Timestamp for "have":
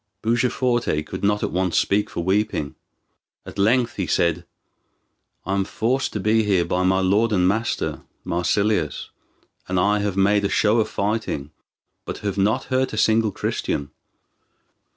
9.99-10.17, 12.25-12.35